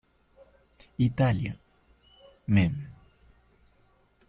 [0.97, 1.53] Italia,
[2.47, 2.73] Mem.